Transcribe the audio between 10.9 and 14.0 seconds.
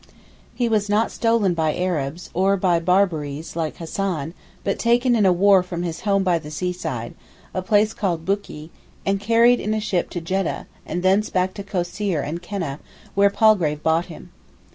thence back to Koseir and Keneh, where Palgrave